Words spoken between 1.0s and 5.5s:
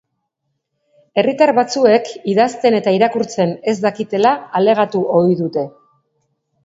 Herritar batzuek idazten eta irakurtzen ez dakitela alegatu ohi